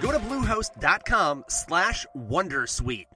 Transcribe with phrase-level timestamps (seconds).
[0.00, 3.06] Go to bluehost.com slash wondersuite.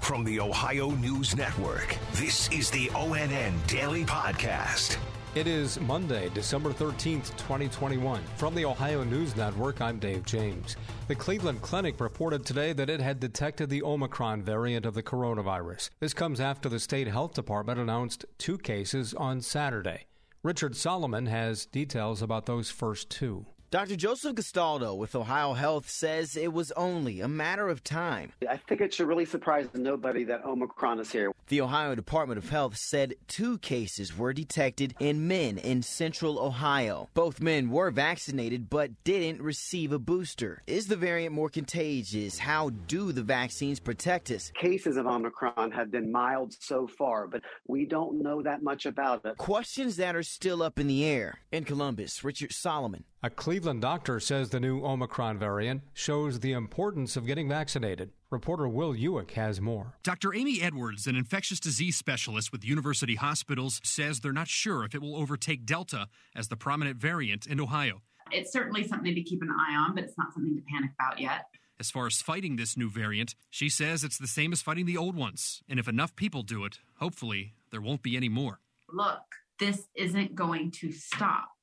[0.00, 4.98] From the Ohio News Network, this is the ONN Daily Podcast.
[5.34, 8.22] It is Monday, December 13th, 2021.
[8.36, 10.76] From the Ohio News Network, I'm Dave James.
[11.08, 15.90] The Cleveland Clinic reported today that it had detected the Omicron variant of the coronavirus.
[16.00, 20.06] This comes after the state health department announced two cases on Saturday.
[20.42, 23.46] Richard Solomon has details about those first two.
[23.72, 23.96] Dr.
[23.96, 28.30] Joseph Gastaldo with Ohio Health says it was only a matter of time.
[28.48, 31.32] I think it should really surprise nobody that Omicron is here.
[31.48, 37.08] The Ohio Department of Health said two cases were detected in men in central Ohio.
[37.14, 40.62] Both men were vaccinated but didn't receive a booster.
[40.68, 42.38] Is the variant more contagious?
[42.38, 44.52] How do the vaccines protect us?
[44.54, 49.24] Cases of Omicron have been mild so far, but we don't know that much about
[49.24, 49.36] it.
[49.38, 51.40] Questions that are still up in the air.
[51.50, 53.02] In Columbus, Richard Solomon.
[53.22, 58.10] A Cleveland doctor says the new Omicron variant shows the importance of getting vaccinated.
[58.28, 59.94] Reporter Will Ewick has more.
[60.02, 60.34] Dr.
[60.34, 65.00] Amy Edwards, an infectious disease specialist with University Hospitals, says they're not sure if it
[65.00, 68.02] will overtake Delta as the prominent variant in Ohio.
[68.30, 71.18] It's certainly something to keep an eye on, but it's not something to panic about
[71.18, 71.46] yet.
[71.80, 74.98] As far as fighting this new variant, she says it's the same as fighting the
[74.98, 75.62] old ones.
[75.66, 78.60] And if enough people do it, hopefully there won't be any more.
[78.92, 79.22] Look,
[79.58, 81.55] this isn't going to stop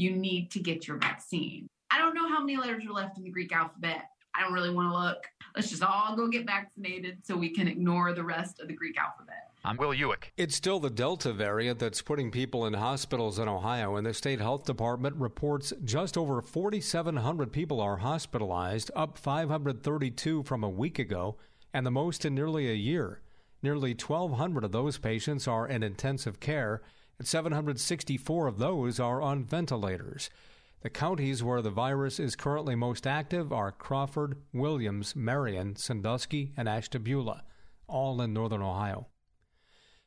[0.00, 1.68] you need to get your vaccine.
[1.90, 4.08] I don't know how many letters are left in the Greek alphabet.
[4.34, 5.26] I don't really want to look.
[5.54, 8.96] Let's just all go get vaccinated so we can ignore the rest of the Greek
[8.96, 9.50] alphabet.
[9.62, 10.32] I'm Will Ewick.
[10.38, 14.40] It's still the Delta variant that's putting people in hospitals in Ohio, and the state
[14.40, 21.36] health department reports just over 4,700 people are hospitalized, up 532 from a week ago,
[21.74, 23.20] and the most in nearly a year.
[23.62, 26.80] Nearly 1,200 of those patients are in intensive care
[27.20, 30.30] and 764 of those are on ventilators.
[30.80, 36.66] The counties where the virus is currently most active are Crawford, Williams, Marion, Sandusky, and
[36.66, 37.44] Ashtabula,
[37.86, 39.08] all in northern Ohio.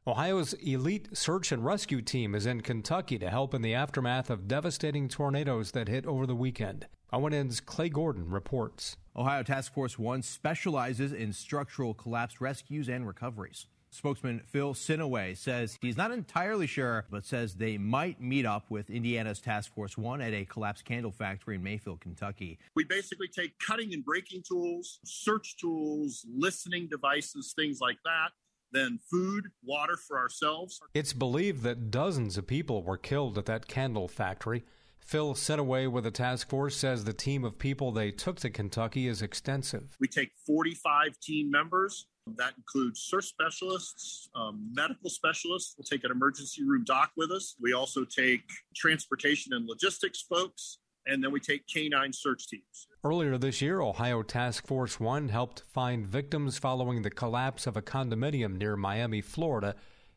[0.08, 4.48] Ohio's elite search and rescue team is in Kentucky to help in the aftermath of
[4.48, 6.88] devastating tornadoes that hit over the weekend.
[7.12, 8.98] ONN's Clay Gordon reports.
[9.16, 13.68] Ohio Task Force 1 specializes in structural collapse rescues and recoveries.
[13.94, 18.90] Spokesman Phil Sinaway says he's not entirely sure, but says they might meet up with
[18.90, 22.60] Indiana's Task Force One at a collapsed candle factory in Mayfield, Kentucky.
[22.76, 28.30] We basically take cutting and breaking tools, search tools, listening devices, things like that
[28.74, 30.82] then food, water for ourselves.
[30.94, 34.64] It's believed that dozens of people were killed at that candle factory.
[35.00, 39.08] Phil Sinaway with the task force says the team of people they took to Kentucky
[39.08, 39.96] is extensive.
[40.00, 42.08] We take 45 team members.
[42.38, 45.76] That includes search specialists, um, medical specialists.
[45.78, 47.56] We'll take an emergency room doc with us.
[47.62, 48.42] We also take
[48.76, 52.88] transportation and logistics folks, and then we take canine search teams.
[53.04, 57.82] Earlier this year, Ohio Task Force One helped find victims following the collapse of a
[57.82, 59.76] condominium near Miami, Florida,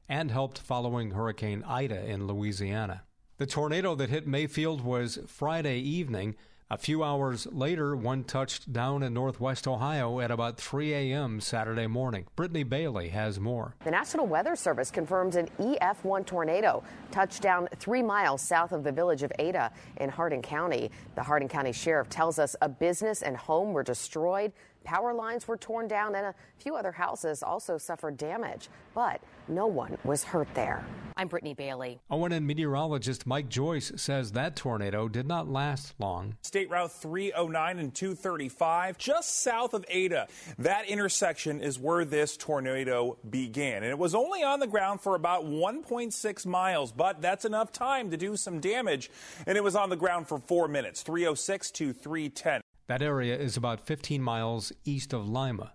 [0.08, 3.02] and helped following Hurricane Ida in Louisiana.
[3.38, 6.36] The tornado that hit Mayfield was Friday evening.
[6.68, 11.40] A few hours later, one touched down in northwest Ohio at about 3 a.m.
[11.40, 12.26] Saturday morning.
[12.34, 13.76] Brittany Bailey has more.
[13.84, 16.82] The National Weather Service confirms an EF1 tornado
[17.12, 20.90] touched down three miles south of the village of Ada in Hardin County.
[21.14, 24.50] The Hardin County Sheriff tells us a business and home were destroyed.
[24.86, 29.66] Power lines were torn down and a few other houses also suffered damage, but no
[29.66, 30.86] one was hurt there.
[31.16, 31.98] I'm Brittany Bailey.
[32.08, 36.36] Oh, ONN meteorologist Mike Joyce says that tornado did not last long.
[36.42, 40.28] State Route 309 and 235, just south of Ada.
[40.58, 43.82] That intersection is where this tornado began.
[43.82, 48.12] And it was only on the ground for about 1.6 miles, but that's enough time
[48.12, 49.10] to do some damage.
[49.48, 52.60] And it was on the ground for four minutes, 306 to 310.
[52.88, 55.72] That area is about 15 miles east of Lima.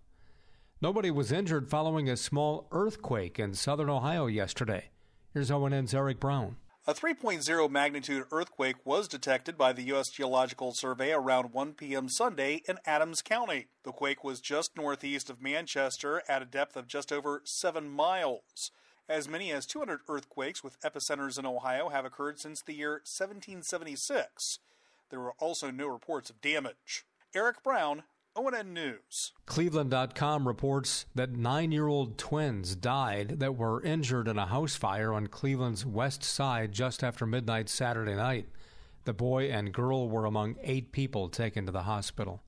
[0.82, 4.92] Nobody was injured following a small earthquake in southern Ohio yesterday.
[5.34, 6.56] Here's ONN's Eric Brown.
[6.88, 10.10] A 3.0 magnitude earthquake was detected by the U.S.
[10.10, 12.10] Geological Survey around 1 p.m.
[12.10, 13.68] Sunday in Adams County.
[13.84, 18.72] The quake was just northeast of Manchester at a depth of just over 7 miles.
[19.08, 24.60] As many as 200 earthquakes with epicenters in Ohio have occurred since the year 1776.
[25.12, 27.06] There were also no reports of damage.
[27.36, 28.04] Eric Brown,
[28.36, 29.34] ONN News.
[29.46, 35.14] Cleveland.com reports that nine year old twins died that were injured in a house fire
[35.14, 38.48] on Cleveland's west side just after midnight Saturday night.
[39.04, 42.42] The boy and girl were among eight people taken to the hospital.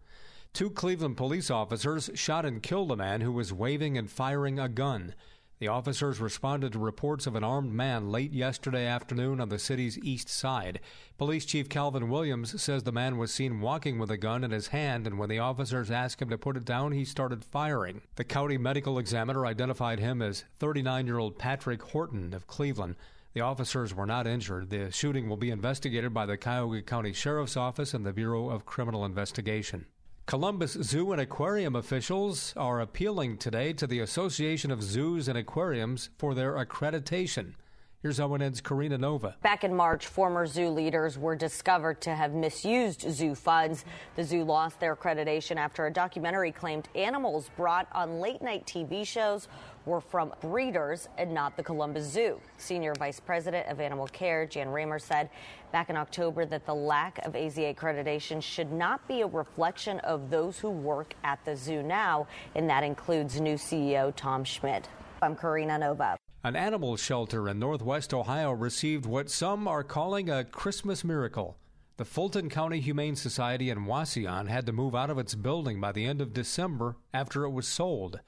[0.54, 4.70] Two Cleveland police officers shot and killed a man who was waving and firing a
[4.70, 5.16] gun.
[5.64, 9.98] The officers responded to reports of an armed man late yesterday afternoon on the city's
[10.00, 10.82] east side.
[11.18, 14.68] Police Chief Calvin Williams says the man was seen walking with a gun in his
[14.68, 18.02] hand, and when the officers asked him to put it down, he started firing.
[18.16, 22.98] The county medical examiner identified him as 39 year old Patrick Horton of Cleveland.
[23.32, 24.70] The officers were not injured.
[24.70, 28.66] The shooting will be investigated by the Cuyahoga County Sheriff's Office and the Bureau of
[28.66, 29.86] Criminal Investigation.
[30.26, 36.10] Columbus Zoo and Aquarium officials are appealing today to the Association of Zoos and Aquariums
[36.18, 37.56] for their accreditation.
[38.02, 39.36] Here's ONN's Karina Nova.
[39.42, 43.86] Back in March, former zoo leaders were discovered to have misused zoo funds.
[44.16, 49.06] The zoo lost their accreditation after a documentary claimed animals brought on late night TV
[49.06, 49.48] shows
[49.86, 52.40] were from breeders and not the Columbus Zoo.
[52.58, 55.30] Senior Vice President of Animal Care, Jan Ramer, said
[55.72, 60.30] back in October that the lack of AZA accreditation should not be a reflection of
[60.30, 64.88] those who work at the zoo now, and that includes new CEO Tom Schmid.
[65.22, 66.18] I'm Karina Nova.
[66.44, 71.58] An animal shelter in northwest Ohio received what some are calling a Christmas miracle.
[71.96, 75.92] The Fulton County Humane Society in Wauseon had to move out of its building by
[75.92, 78.20] the end of December after it was sold.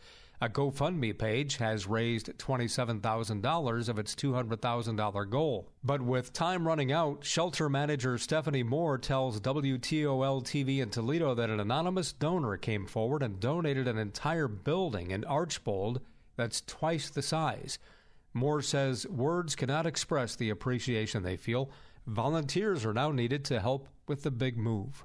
[0.45, 5.71] A GoFundMe page has raised $27,000 of its $200,000 goal.
[5.83, 11.49] But with time running out, shelter manager Stephanie Moore tells WTOL TV in Toledo that
[11.49, 16.01] an anonymous donor came forward and donated an entire building in Archbold
[16.35, 17.79] that's twice the size.
[18.35, 21.71] Moore says words cannot express the appreciation they feel.
[22.05, 25.03] Volunteers are now needed to help with the big move.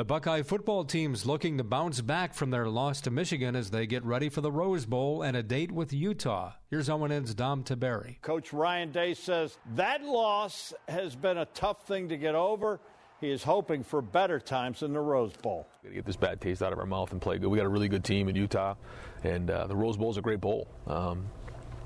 [0.00, 3.86] The Buckeye football team's looking to bounce back from their loss to Michigan as they
[3.86, 6.52] get ready for the Rose Bowl and a date with Utah.
[6.70, 8.18] Here's ONN's Dom Tiberi.
[8.22, 12.80] Coach Ryan Day says that loss has been a tough thing to get over.
[13.20, 15.68] He is hoping for better times in the Rose Bowl.
[15.82, 17.48] Got to get this bad taste out of our mouth and play good.
[17.48, 18.76] We got a really good team in Utah,
[19.22, 20.66] and uh, the Rose Bowl is a great bowl.
[20.86, 21.26] Um,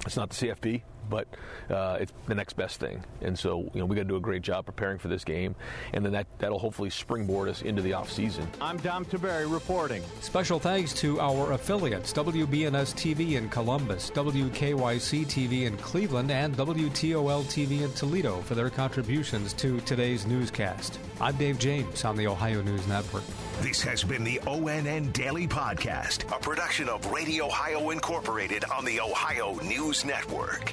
[0.06, 1.28] it's not the CFP, but
[1.70, 3.02] uh, it's the next best thing.
[3.20, 5.54] And so, you know, we got to do a great job preparing for this game,
[5.92, 8.46] and then that, that'll hopefully springboard us into the offseason.
[8.60, 10.02] I'm Dom Tiberi reporting.
[10.20, 17.44] Special thanks to our affiliates WBNS TV in Columbus, WKYC TV in Cleveland, and WTOL
[17.44, 20.98] TV in Toledo for their contributions to today's newscast.
[21.20, 23.24] I'm Dave James on the Ohio News Network.
[23.60, 29.00] This has been the ONN Daily Podcast, a production of Radio Ohio Incorporated on the
[29.00, 30.72] Ohio News Network.